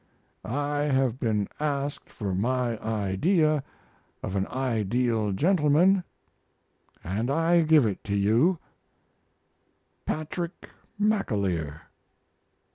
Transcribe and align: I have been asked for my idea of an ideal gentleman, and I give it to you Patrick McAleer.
I 0.43 0.85
have 0.85 1.19
been 1.19 1.47
asked 1.59 2.09
for 2.09 2.33
my 2.33 2.79
idea 2.83 3.63
of 4.23 4.35
an 4.35 4.47
ideal 4.47 5.31
gentleman, 5.31 6.03
and 7.03 7.29
I 7.29 7.61
give 7.61 7.85
it 7.85 8.03
to 8.05 8.15
you 8.15 8.57
Patrick 10.07 10.71
McAleer. 10.99 11.81